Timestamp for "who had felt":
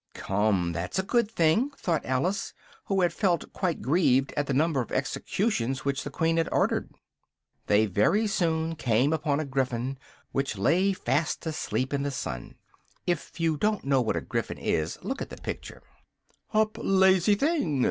2.85-3.53